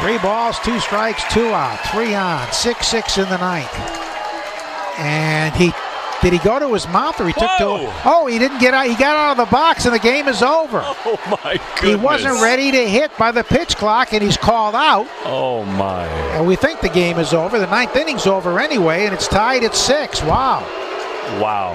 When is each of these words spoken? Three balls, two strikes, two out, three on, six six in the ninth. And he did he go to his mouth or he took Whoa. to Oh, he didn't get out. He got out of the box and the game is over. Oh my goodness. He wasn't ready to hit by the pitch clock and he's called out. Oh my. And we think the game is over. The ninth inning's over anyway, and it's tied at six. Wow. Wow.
Three 0.00 0.18
balls, 0.18 0.58
two 0.60 0.78
strikes, 0.78 1.22
two 1.32 1.46
out, 1.48 1.78
three 1.90 2.14
on, 2.14 2.52
six 2.52 2.86
six 2.88 3.18
in 3.18 3.28
the 3.28 3.38
ninth. 3.38 3.74
And 4.98 5.54
he 5.54 5.72
did 6.22 6.32
he 6.32 6.38
go 6.38 6.58
to 6.58 6.72
his 6.72 6.86
mouth 6.88 7.20
or 7.20 7.26
he 7.26 7.32
took 7.32 7.50
Whoa. 7.58 7.86
to 7.86 7.92
Oh, 8.04 8.26
he 8.26 8.38
didn't 8.38 8.58
get 8.58 8.72
out. 8.72 8.86
He 8.86 8.94
got 8.94 9.16
out 9.16 9.32
of 9.32 9.46
the 9.46 9.50
box 9.50 9.84
and 9.84 9.94
the 9.94 9.98
game 9.98 10.28
is 10.28 10.42
over. 10.42 10.80
Oh 10.84 11.38
my 11.44 11.60
goodness. 11.76 11.82
He 11.82 11.94
wasn't 11.94 12.42
ready 12.42 12.70
to 12.70 12.88
hit 12.88 13.16
by 13.18 13.32
the 13.32 13.44
pitch 13.44 13.76
clock 13.76 14.12
and 14.12 14.22
he's 14.22 14.36
called 14.36 14.74
out. 14.74 15.06
Oh 15.24 15.64
my. 15.64 16.06
And 16.34 16.46
we 16.46 16.56
think 16.56 16.80
the 16.80 16.88
game 16.88 17.18
is 17.18 17.32
over. 17.32 17.58
The 17.58 17.66
ninth 17.66 17.94
inning's 17.96 18.26
over 18.26 18.58
anyway, 18.58 19.04
and 19.04 19.14
it's 19.14 19.28
tied 19.28 19.64
at 19.64 19.74
six. 19.74 20.22
Wow. 20.22 20.60
Wow. 21.40 21.74